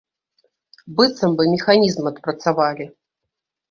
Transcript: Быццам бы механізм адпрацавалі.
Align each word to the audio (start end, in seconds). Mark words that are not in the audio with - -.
Быццам 1.01 1.37
бы 1.43 1.47
механізм 1.53 2.03
адпрацавалі. 2.15 2.93